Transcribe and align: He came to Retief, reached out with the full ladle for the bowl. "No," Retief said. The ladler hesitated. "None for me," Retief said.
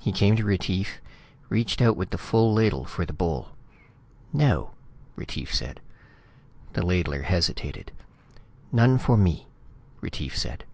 He 0.00 0.10
came 0.10 0.36
to 0.36 0.42
Retief, 0.42 1.02
reached 1.50 1.82
out 1.82 1.98
with 1.98 2.08
the 2.08 2.16
full 2.16 2.50
ladle 2.54 2.86
for 2.86 3.04
the 3.04 3.12
bowl. 3.12 3.48
"No," 4.32 4.70
Retief 5.16 5.54
said. 5.54 5.80
The 6.72 6.80
ladler 6.80 7.24
hesitated. 7.24 7.92
"None 8.72 8.96
for 8.96 9.18
me," 9.18 9.48
Retief 10.00 10.34
said. 10.34 10.64